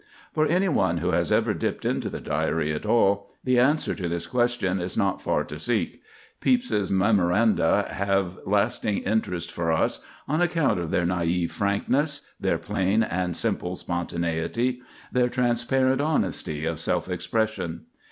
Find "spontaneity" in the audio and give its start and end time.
13.75-14.81